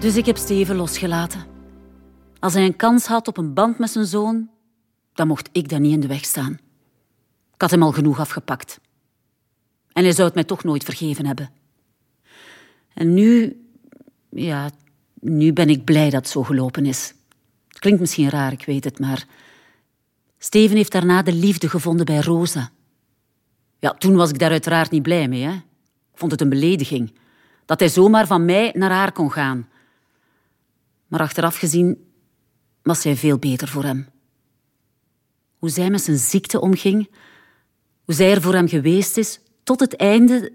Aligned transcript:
Dus 0.00 0.16
ik 0.16 0.26
heb 0.26 0.36
Steven 0.36 0.76
losgelaten. 0.76 1.44
Als 2.38 2.54
hij 2.54 2.64
een 2.64 2.76
kans 2.76 3.06
had 3.06 3.28
op 3.28 3.36
een 3.36 3.54
band 3.54 3.78
met 3.78 3.90
zijn 3.90 4.06
zoon, 4.06 4.48
dan 5.14 5.26
mocht 5.26 5.48
ik 5.52 5.68
dat 5.68 5.80
niet 5.80 5.92
in 5.92 6.00
de 6.00 6.06
weg 6.06 6.24
staan. 6.24 6.52
Ik 7.54 7.60
had 7.60 7.70
hem 7.70 7.82
al 7.82 7.92
genoeg 7.92 8.20
afgepakt. 8.20 8.80
En 9.92 10.02
hij 10.02 10.12
zou 10.12 10.26
het 10.26 10.34
mij 10.34 10.44
toch 10.44 10.64
nooit 10.64 10.84
vergeven 10.84 11.26
hebben. 11.26 11.50
En 12.94 13.14
nu, 13.14 13.60
ja, 14.30 14.70
nu 15.20 15.52
ben 15.52 15.68
ik 15.68 15.84
blij 15.84 16.10
dat 16.10 16.20
het 16.20 16.28
zo 16.28 16.42
gelopen 16.42 16.86
is. 16.86 17.14
Het 17.68 17.78
klinkt 17.78 18.00
misschien 18.00 18.28
raar, 18.28 18.52
ik 18.52 18.64
weet 18.64 18.84
het, 18.84 18.98
maar 18.98 19.26
Steven 20.38 20.76
heeft 20.76 20.92
daarna 20.92 21.22
de 21.22 21.32
liefde 21.32 21.68
gevonden 21.68 22.06
bij 22.06 22.20
Rosa. 22.20 22.70
Ja, 23.78 23.90
toen 23.92 24.16
was 24.16 24.30
ik 24.30 24.38
daar 24.38 24.50
uiteraard 24.50 24.90
niet 24.90 25.02
blij 25.02 25.28
mee. 25.28 25.42
Hè? 25.42 25.52
Ik 25.52 26.18
vond 26.18 26.32
het 26.32 26.40
een 26.40 26.48
belediging. 26.48 27.12
Dat 27.64 27.80
hij 27.80 27.88
zomaar 27.88 28.26
van 28.26 28.44
mij 28.44 28.72
naar 28.74 28.90
haar 28.90 29.12
kon 29.12 29.32
gaan. 29.32 29.68
Maar 31.10 31.20
achteraf 31.20 31.56
gezien 31.56 32.12
was 32.82 33.00
zij 33.00 33.16
veel 33.16 33.38
beter 33.38 33.68
voor 33.68 33.84
hem. 33.84 34.08
Hoe 35.58 35.68
zij 35.68 35.90
met 35.90 36.02
zijn 36.02 36.18
ziekte 36.18 36.60
omging, 36.60 37.10
hoe 38.04 38.14
zij 38.14 38.30
er 38.30 38.42
voor 38.42 38.54
hem 38.54 38.68
geweest 38.68 39.16
is, 39.16 39.40
tot 39.62 39.80
het 39.80 39.96
einde, 39.96 40.52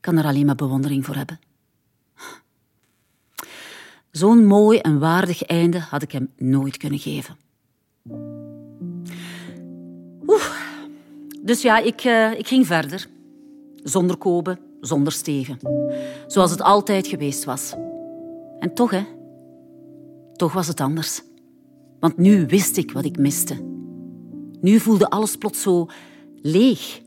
kan 0.00 0.16
er 0.16 0.24
alleen 0.24 0.46
maar 0.46 0.54
bewondering 0.54 1.04
voor 1.04 1.14
hebben. 1.14 1.38
Zo'n 4.10 4.46
mooi 4.46 4.78
en 4.78 4.98
waardig 4.98 5.42
einde 5.42 5.78
had 5.78 6.02
ik 6.02 6.12
hem 6.12 6.32
nooit 6.36 6.76
kunnen 6.76 6.98
geven. 6.98 7.36
Dus 11.42 11.62
ja, 11.62 11.78
ik, 11.78 12.04
uh, 12.04 12.38
ik 12.38 12.46
ging 12.46 12.66
verder. 12.66 13.06
Zonder 13.82 14.16
Kobe, 14.16 14.58
zonder 14.80 15.12
Steven. 15.12 15.58
Zoals 16.26 16.50
het 16.50 16.62
altijd 16.62 17.06
geweest 17.06 17.44
was. 17.44 17.74
En 18.58 18.74
toch, 18.74 18.90
hè. 18.90 19.02
Toch 20.32 20.52
was 20.52 20.66
het 20.66 20.80
anders. 20.80 21.22
Want 22.00 22.16
nu 22.16 22.46
wist 22.46 22.76
ik 22.76 22.92
wat 22.92 23.04
ik 23.04 23.18
miste. 23.18 23.64
Nu 24.60 24.78
voelde 24.80 25.10
alles 25.10 25.36
plots 25.36 25.62
zo 25.62 25.86
leeg. 26.34 27.00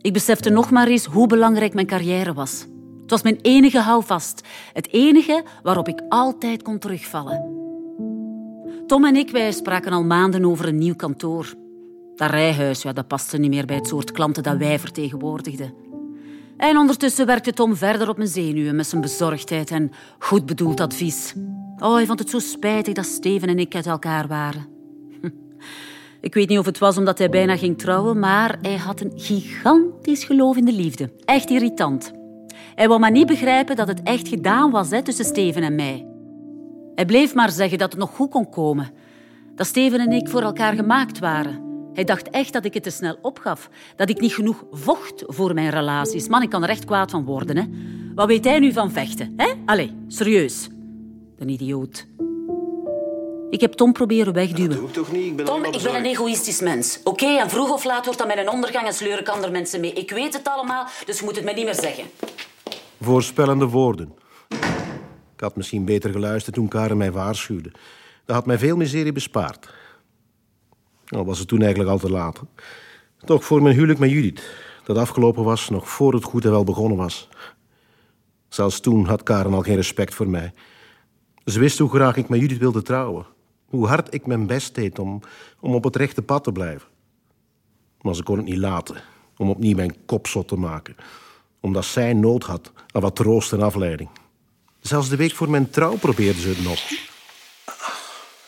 Ik 0.00 0.12
besefte 0.12 0.50
nog 0.50 0.70
maar 0.70 0.86
eens 0.86 1.04
hoe 1.04 1.26
belangrijk 1.26 1.74
mijn 1.74 1.86
carrière 1.86 2.32
was. 2.32 2.66
Het 3.00 3.10
was 3.10 3.22
mijn 3.22 3.38
enige 3.42 3.78
houvast. 3.78 4.40
Het 4.72 4.92
enige 4.92 5.44
waarop 5.62 5.88
ik 5.88 6.02
altijd 6.08 6.62
kon 6.62 6.78
terugvallen. 6.78 7.54
Tom 8.86 9.04
en 9.04 9.16
ik 9.16 9.30
wij 9.30 9.52
spraken 9.52 9.92
al 9.92 10.04
maanden 10.04 10.44
over 10.44 10.68
een 10.68 10.78
nieuw 10.78 10.94
kantoor. 10.94 11.54
Dat 12.14 12.30
rijhuis 12.30 12.82
ja, 12.82 12.92
dat 12.92 13.06
paste 13.06 13.38
niet 13.38 13.50
meer 13.50 13.66
bij 13.66 13.76
het 13.76 13.86
soort 13.86 14.12
klanten 14.12 14.42
dat 14.42 14.56
wij 14.56 14.78
vertegenwoordigden. 14.78 15.74
En 16.56 16.76
ondertussen 16.76 17.26
werkte 17.26 17.52
Tom 17.52 17.76
verder 17.76 18.08
op 18.08 18.16
mijn 18.16 18.28
zenuwen 18.28 18.76
met 18.76 18.86
zijn 18.86 19.00
bezorgdheid 19.00 19.70
en 19.70 19.90
goed 20.18 20.46
bedoeld 20.46 20.80
advies. 20.80 21.34
Oh, 21.78 21.94
hij 21.94 22.06
vond 22.06 22.18
het 22.18 22.30
zo 22.30 22.38
spijtig 22.38 22.94
dat 22.94 23.04
Steven 23.04 23.48
en 23.48 23.58
ik 23.58 23.74
uit 23.74 23.86
elkaar 23.86 24.26
waren. 24.26 24.66
Ik 26.20 26.34
weet 26.34 26.48
niet 26.48 26.58
of 26.58 26.66
het 26.66 26.78
was 26.78 26.98
omdat 26.98 27.18
hij 27.18 27.28
bijna 27.28 27.56
ging 27.56 27.78
trouwen, 27.78 28.18
maar 28.18 28.58
hij 28.62 28.76
had 28.76 29.00
een 29.00 29.12
gigantisch 29.14 30.24
geloof 30.24 30.56
in 30.56 30.64
de 30.64 30.72
liefde. 30.72 31.10
Echt 31.24 31.50
irritant. 31.50 32.12
Hij 32.74 32.88
wou 32.88 33.00
maar 33.00 33.10
niet 33.10 33.26
begrijpen 33.26 33.76
dat 33.76 33.88
het 33.88 34.02
echt 34.02 34.28
gedaan 34.28 34.70
was 34.70 34.90
hè, 34.90 35.02
tussen 35.02 35.24
Steven 35.24 35.62
en 35.62 35.74
mij. 35.74 36.06
Hij 36.94 37.04
bleef 37.04 37.34
maar 37.34 37.50
zeggen 37.50 37.78
dat 37.78 37.90
het 37.90 38.00
nog 38.00 38.10
goed 38.10 38.30
kon 38.30 38.50
komen. 38.50 38.90
Dat 39.54 39.66
Steven 39.66 40.00
en 40.00 40.12
ik 40.12 40.28
voor 40.28 40.42
elkaar 40.42 40.74
gemaakt 40.74 41.18
waren. 41.18 41.65
Hij 41.96 42.04
dacht 42.04 42.30
echt 42.30 42.52
dat 42.52 42.64
ik 42.64 42.74
het 42.74 42.82
te 42.82 42.90
snel 42.90 43.18
opgaf. 43.22 43.68
Dat 43.96 44.08
ik 44.08 44.20
niet 44.20 44.34
genoeg 44.34 44.64
vocht 44.70 45.24
voor 45.26 45.54
mijn 45.54 45.70
relaties. 45.70 46.28
Man, 46.28 46.42
ik 46.42 46.50
kan 46.50 46.62
er 46.62 46.68
echt 46.68 46.84
kwaad 46.84 47.10
van 47.10 47.24
worden. 47.24 47.56
Hè? 47.56 47.64
Wat 48.14 48.26
weet 48.26 48.44
hij 48.44 48.58
nu 48.58 48.72
van 48.72 48.90
vechten? 48.90 49.34
Hè? 49.36 49.52
Allee, 49.64 49.94
serieus. 50.08 50.68
Een 51.38 51.48
idioot. 51.48 52.06
Ik 53.50 53.60
heb 53.60 53.72
Tom 53.72 53.92
proberen 53.92 54.32
wegduwen. 54.32 54.70
Dat 54.70 54.78
doe 54.78 54.88
ik 54.88 54.94
toch 54.94 55.12
niet? 55.12 55.26
Ik 55.26 55.36
ben 55.36 55.44
Tom, 55.44 55.64
ik 55.64 55.82
ben 55.82 55.94
een 55.94 56.04
egoïstisch 56.04 56.60
mens. 56.60 57.00
Oké, 57.04 57.26
en 57.26 57.50
vroeg 57.50 57.70
of 57.70 57.84
laat 57.84 58.04
wordt 58.04 58.18
dat 58.18 58.34
mijn 58.34 58.50
ondergang 58.50 58.86
en 58.86 58.94
sleur 58.94 59.18
ik 59.18 59.28
andere 59.28 59.52
mensen 59.52 59.80
mee. 59.80 59.92
Ik 59.92 60.10
weet 60.10 60.32
het 60.32 60.48
allemaal, 60.48 60.86
dus 61.04 61.18
je 61.18 61.24
moet 61.24 61.36
het 61.36 61.44
mij 61.44 61.54
niet 61.54 61.64
meer 61.64 61.74
zeggen. 61.74 62.04
Voorspellende 63.00 63.66
woorden. 63.66 64.14
Ik 65.34 65.40
had 65.40 65.56
misschien 65.56 65.84
beter 65.84 66.10
geluisterd 66.10 66.54
toen 66.54 66.68
Karen 66.68 66.96
mij 66.96 67.12
waarschuwde. 67.12 67.72
Dat 68.24 68.36
had 68.36 68.46
mij 68.46 68.58
veel 68.58 68.76
miserie 68.76 69.12
bespaard. 69.12 69.68
Al 71.06 71.24
was 71.24 71.38
het 71.38 71.48
toen 71.48 71.60
eigenlijk 71.60 71.90
al 71.90 71.98
te 71.98 72.10
laat. 72.10 72.42
Toch 73.18 73.44
voor 73.44 73.62
mijn 73.62 73.74
huwelijk 73.74 73.98
met 73.98 74.10
Judith, 74.10 74.42
dat 74.84 74.96
afgelopen 74.96 75.44
was 75.44 75.68
nog 75.68 75.88
voor 75.88 76.12
het 76.14 76.24
goed 76.24 76.44
en 76.44 76.50
wel 76.50 76.64
begonnen 76.64 76.98
was. 76.98 77.28
Zelfs 78.48 78.80
toen 78.80 79.06
had 79.06 79.22
Karen 79.22 79.54
al 79.54 79.62
geen 79.62 79.76
respect 79.76 80.14
voor 80.14 80.28
mij. 80.28 80.52
Ze 81.44 81.58
wist 81.58 81.78
hoe 81.78 81.90
graag 81.90 82.16
ik 82.16 82.28
met 82.28 82.40
Judith 82.40 82.58
wilde 82.58 82.82
trouwen. 82.82 83.26
Hoe 83.64 83.86
hard 83.86 84.14
ik 84.14 84.26
mijn 84.26 84.46
best 84.46 84.74
deed 84.74 84.98
om, 84.98 85.20
om 85.60 85.74
op 85.74 85.84
het 85.84 85.96
rechte 85.96 86.22
pad 86.22 86.44
te 86.44 86.52
blijven. 86.52 86.88
Maar 88.00 88.14
ze 88.14 88.22
kon 88.22 88.36
het 88.36 88.46
niet 88.46 88.56
laten 88.56 89.02
om 89.36 89.50
opnieuw 89.50 89.76
mijn 89.76 89.96
kop 90.06 90.26
zot 90.26 90.48
te 90.48 90.56
maken. 90.56 90.96
Omdat 91.60 91.84
zij 91.84 92.12
nood 92.12 92.44
had 92.44 92.72
aan 92.92 93.02
wat 93.02 93.16
troost 93.16 93.52
en 93.52 93.62
afleiding. 93.62 94.08
Zelfs 94.80 95.08
de 95.08 95.16
week 95.16 95.34
voor 95.34 95.50
mijn 95.50 95.70
trouw 95.70 95.96
probeerde 95.96 96.40
ze 96.40 96.48
het 96.48 96.62
nog. 96.62 96.80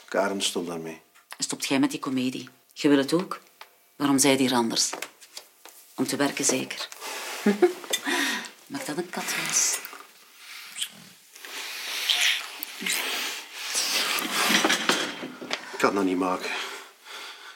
Karen 0.09 0.43
stond 0.43 0.67
daarmee. 0.67 1.01
Stopt 1.39 1.67
jij 1.67 1.79
met 1.79 1.91
die 1.91 2.01
komedie? 2.01 2.49
Je 2.73 2.89
wil 2.89 2.99
het 2.99 3.13
ook? 3.13 3.41
Waarom 3.97 4.19
zei 4.19 4.33
je 4.33 4.39
hier 4.39 4.55
anders? 4.55 4.91
Om 5.95 6.07
te 6.07 6.17
werken, 6.17 6.45
zeker. 6.45 6.89
Maak 8.67 8.87
dat 8.87 8.97
een 8.97 9.11
kat 9.11 9.35
was. 9.47 9.79
Ik 15.73 15.79
kan 15.79 15.95
nog 15.95 16.05
niet 16.05 16.17
maken. 16.17 16.51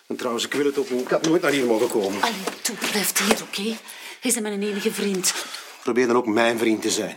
En 0.07 0.17
trouwens, 0.17 0.45
ik 0.45 0.55
wil 0.55 0.65
het 0.65 0.79
ook 0.79 0.91
niet. 0.91 1.01
Ik 1.01 1.09
had 1.09 1.27
nooit 1.27 1.43
naar 1.43 1.51
hier 1.51 1.67
mogen 1.67 1.89
komen. 1.89 2.23
Allee, 2.23 2.61
toe, 2.63 2.77
blijf 2.77 3.19
hier, 3.19 3.33
oké? 3.33 3.43
Okay? 3.43 3.79
Hij 4.21 4.31
is 4.31 4.41
mijn 4.41 4.63
enige 4.63 4.93
vriend. 4.93 5.35
Probeer 5.83 6.07
dan 6.07 6.17
ook 6.17 6.27
mijn 6.27 6.59
vriend 6.59 6.83
te 6.83 6.91
zijn. 6.91 7.17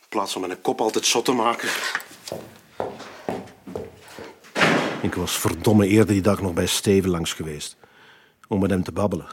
In 0.00 0.08
plaats 0.08 0.32
van 0.32 0.40
mijn 0.40 0.60
kop 0.60 0.80
altijd 0.80 1.06
zot 1.06 1.24
te 1.24 1.32
maken. 1.32 1.68
Ik 5.10 5.16
was 5.16 5.38
verdomme 5.38 5.86
eerder 5.86 6.14
die 6.14 6.22
dag 6.22 6.42
nog 6.42 6.52
bij 6.52 6.66
Steven 6.66 7.10
langs 7.10 7.32
geweest. 7.32 7.76
Om 8.48 8.60
met 8.60 8.70
hem 8.70 8.82
te 8.82 8.92
babbelen. 8.92 9.26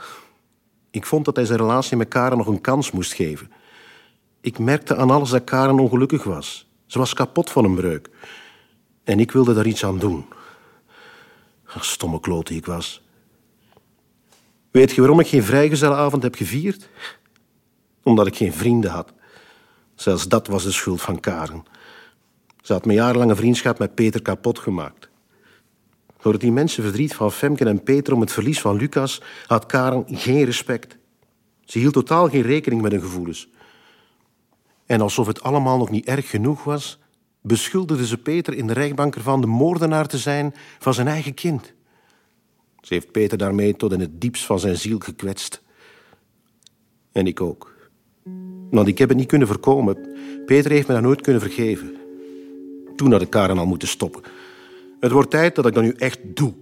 Ik 0.92 1.06
vond 1.06 1.26
dat 1.26 1.36
hij 1.36 1.46
zijn 1.46 1.60
relatie 1.60 1.98
met 1.98 2.08
Karen 2.08 2.38
nog 2.38 2.48
een 2.48 2.62
kans 2.62 2.92
moest 2.92 3.14
geven. 3.14 3.52
Ik 4.42 4.60
merkte 4.60 4.96
aan 4.96 5.10
alles 5.10 5.30
dat 5.30 5.44
Karen 5.44 5.80
ongelukkig 5.80 6.24
was. 6.24 6.68
Ze 6.86 6.98
was 7.00 7.14
kapot 7.14 7.50
van 7.50 7.66
een 7.66 7.76
breuk. 7.76 8.10
En 9.04 9.20
ik 9.20 9.32
wilde 9.32 9.54
daar 9.54 9.66
iets 9.66 9.86
aan 9.86 10.00
doen. 10.00 10.26
Ach, 11.66 11.86
stomme 11.86 12.20
kloot 12.20 12.48
die 12.48 12.58
ik 12.58 12.66
was. 12.66 13.04
Weet 14.72 14.92
je 14.92 15.02
waarom 15.02 15.20
ik 15.20 15.28
geen 15.28 15.44
vrijgezellenavond 15.44 16.24
heb 16.24 16.36
gevierd? 16.36 16.90
Omdat 18.04 18.28
ik 18.28 18.36
geen 18.36 18.54
vrienden 18.54 18.92
had. 18.92 19.14
Zelfs 19.96 20.28
dat 20.28 20.48
was 20.48 20.64
de 20.64 20.72
schuld 20.72 21.02
van 21.02 21.20
Karen. 21.20 21.66
Ze 22.62 22.74
had 22.74 22.86
mijn 22.86 22.98
jarenlange 22.98 23.36
vriendschap 23.36 23.80
met 23.80 23.96
Peter 23.96 24.22
kapot 24.22 24.60
gemaakt. 24.60 25.10
Door 26.28 26.36
het 26.36 26.46
immense 26.46 26.82
verdriet 26.82 27.16
van 27.16 27.32
Femke 27.32 27.66
en 27.66 27.84
Peter 27.84 28.14
om 28.14 28.22
het 28.22 28.32
verlies 28.32 28.62
van 28.62 28.76
Lucas 28.76 29.22
had 29.46 29.66
Karen 29.66 30.04
geen 30.08 30.44
respect. 30.44 30.98
Ze 31.66 31.80
hield 31.80 31.94
totaal 31.94 32.30
geen 32.30 32.42
rekening 32.42 32.82
met 32.82 32.92
hun 32.92 33.02
gevoelens. 33.02 33.50
En 34.86 35.02
alsof 35.02 35.28
het 35.28 35.44
allemaal 35.44 35.78
nog 35.78 35.90
niet 35.90 36.06
erg 36.06 36.30
genoeg 36.30 36.64
was, 36.64 37.00
beschuldigde 37.42 38.08
ze 38.08 38.18
Peter 38.18 38.54
in 38.54 38.68
de 38.68 38.74
rechtbank 38.74 39.16
ervan 39.16 39.42
de 39.42 39.48
moordenaar 39.48 40.08
te 40.08 40.18
zijn 40.18 40.54
van 40.80 40.94
zijn 40.94 41.08
eigen 41.08 41.34
kind. 41.34 41.74
Ze 42.82 42.94
heeft 42.94 43.12
Peter 43.12 43.38
daarmee 43.38 43.76
tot 43.76 43.92
in 43.92 44.00
het 44.00 44.22
diepst 44.22 44.46
van 44.46 44.60
zijn 44.60 44.78
ziel 44.78 45.00
gekwetst. 45.00 45.64
En 47.12 47.28
ik 47.28 47.42
ook. 47.42 47.90
Want 48.70 48.88
ik 48.88 48.98
heb 48.98 49.10
het 49.10 49.18
niet 49.18 49.28
kunnen 49.28 49.48
voorkomen. 49.48 49.98
Peter 50.46 50.72
heeft 50.72 50.88
me 50.88 50.94
dat 50.94 51.04
nooit 51.04 51.22
kunnen 51.22 51.42
vergeven. 51.42 51.96
Toen 52.96 53.12
had 53.12 53.22
ik 53.22 53.30
Karen 53.30 53.58
al 53.58 53.66
moeten 53.66 53.88
stoppen. 53.88 54.24
Het 55.00 55.12
wordt 55.12 55.30
tijd 55.30 55.56
dat 55.56 55.66
ik 55.66 55.74
dat 55.74 55.84
nu 55.84 55.92
echt 55.92 56.20
doe. 56.24 56.54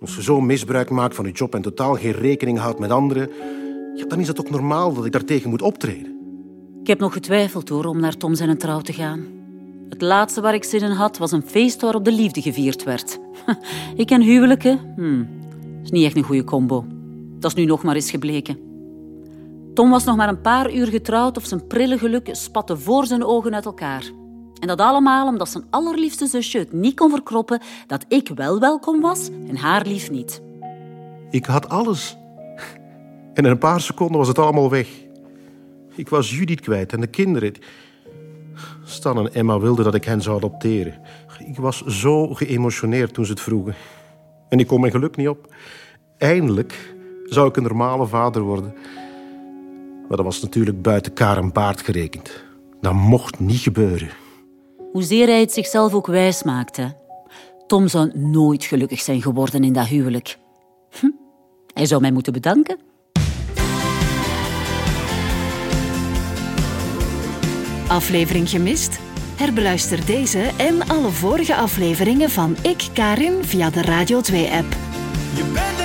Als 0.00 0.14
je 0.14 0.22
zo 0.22 0.40
misbruik 0.40 0.90
maakt 0.90 1.14
van 1.14 1.24
je 1.24 1.32
job 1.32 1.54
en 1.54 1.62
totaal 1.62 1.94
geen 1.94 2.12
rekening 2.12 2.58
houdt 2.58 2.78
met 2.78 2.90
anderen, 2.90 3.30
ja, 3.94 4.04
dan 4.04 4.20
is 4.20 4.28
het 4.28 4.40
ook 4.40 4.50
normaal 4.50 4.94
dat 4.94 5.04
ik 5.04 5.12
daartegen 5.12 5.50
moet 5.50 5.62
optreden. 5.62 6.14
Ik 6.80 6.86
heb 6.86 6.98
nog 6.98 7.12
getwijfeld 7.12 7.68
hoor, 7.68 7.84
om 7.84 8.00
naar 8.00 8.16
Tom 8.16 8.34
zijn 8.34 8.58
trouw 8.58 8.80
te 8.80 8.92
gaan. 8.92 9.26
Het 9.88 10.02
laatste 10.02 10.40
waar 10.40 10.54
ik 10.54 10.64
zin 10.64 10.80
in 10.80 10.90
had, 10.90 11.18
was 11.18 11.32
een 11.32 11.46
feest 11.46 11.80
waarop 11.80 12.04
de 12.04 12.12
liefde 12.12 12.42
gevierd 12.42 12.82
werd. 12.82 13.18
Ik 13.96 14.10
en 14.10 14.22
huwelijken? 14.22 14.92
Hmm, 14.96 15.28
is 15.82 15.90
niet 15.90 16.04
echt 16.04 16.16
een 16.16 16.22
goede 16.22 16.44
combo. 16.44 16.84
Dat 17.38 17.50
is 17.50 17.56
nu 17.56 17.64
nog 17.64 17.82
maar 17.82 17.94
eens 17.94 18.10
gebleken. 18.10 18.58
Tom 19.74 19.90
was 19.90 20.04
nog 20.04 20.16
maar 20.16 20.28
een 20.28 20.40
paar 20.40 20.74
uur 20.74 20.86
getrouwd 20.86 21.36
of 21.36 21.44
zijn 21.44 21.66
prille 21.66 21.98
geluk 21.98 22.28
spatte 22.32 22.76
voor 22.76 23.06
zijn 23.06 23.24
ogen 23.24 23.54
uit 23.54 23.64
elkaar. 23.64 24.10
En 24.60 24.66
dat 24.66 24.80
allemaal 24.80 25.26
omdat 25.26 25.48
zijn 25.48 25.64
allerliefste 25.70 26.26
zusje 26.26 26.58
het 26.58 26.72
niet 26.72 26.96
kon 26.96 27.10
verkroppen 27.10 27.60
dat 27.86 28.04
ik 28.08 28.30
wel 28.34 28.60
welkom 28.60 29.00
was 29.00 29.28
en 29.48 29.56
haar 29.56 29.86
lief 29.86 30.10
niet. 30.10 30.42
Ik 31.30 31.44
had 31.44 31.68
alles. 31.68 32.16
En 33.34 33.44
in 33.44 33.50
een 33.50 33.58
paar 33.58 33.80
seconden 33.80 34.18
was 34.18 34.28
het 34.28 34.38
allemaal 34.38 34.70
weg. 34.70 34.88
Ik 35.94 36.08
was 36.08 36.30
Judith 36.30 36.60
kwijt 36.60 36.92
en 36.92 37.00
de 37.00 37.06
kinderen. 37.06 37.52
Stan 38.84 39.18
en 39.18 39.34
Emma 39.34 39.58
wilden 39.58 39.84
dat 39.84 39.94
ik 39.94 40.04
hen 40.04 40.22
zou 40.22 40.36
adopteren. 40.36 41.00
Ik 41.46 41.56
was 41.56 41.84
zo 41.84 42.34
geëmotioneerd 42.34 43.14
toen 43.14 43.24
ze 43.24 43.30
het 43.30 43.40
vroegen. 43.40 43.74
En 44.48 44.58
ik 44.58 44.66
kon 44.66 44.80
mijn 44.80 44.92
geluk 44.92 45.16
niet 45.16 45.28
op. 45.28 45.54
Eindelijk 46.18 46.94
zou 47.24 47.48
ik 47.48 47.56
een 47.56 47.62
normale 47.62 48.06
vader 48.06 48.42
worden. 48.42 48.74
Maar 50.08 50.16
dat 50.16 50.26
was 50.26 50.42
natuurlijk 50.42 50.82
buiten 50.82 51.12
kaar 51.12 51.36
en 51.36 51.52
baard 51.52 51.80
gerekend. 51.80 52.44
Dat 52.80 52.92
mocht 52.92 53.40
niet 53.40 53.60
gebeuren. 53.60 54.08
Hoezeer 54.92 55.26
hij 55.26 55.40
het 55.40 55.52
zichzelf 55.52 55.94
ook 55.94 56.06
wijs 56.06 56.42
maakte. 56.42 56.94
Tom 57.66 57.88
zou 57.88 58.18
nooit 58.18 58.64
gelukkig 58.64 59.00
zijn 59.00 59.22
geworden 59.22 59.64
in 59.64 59.72
dat 59.72 59.86
huwelijk. 59.86 60.38
Hm, 61.00 61.10
hij 61.74 61.86
zou 61.86 62.00
mij 62.00 62.12
moeten 62.12 62.32
bedanken. 62.32 62.78
Aflevering 67.88 68.48
gemist? 68.50 68.98
Herbeluister 69.36 70.06
deze 70.06 70.50
en 70.56 70.88
alle 70.88 71.10
vorige 71.10 71.54
afleveringen 71.54 72.30
van 72.30 72.56
Ik 72.62 72.88
Karin 72.92 73.44
via 73.44 73.70
de 73.70 73.82
Radio 73.82 74.20
2-app. 74.20 74.76
Je 75.34 75.50
bent 75.54 75.75